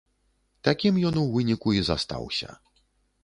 [0.67, 2.49] Такім ён у выніку і застаўся.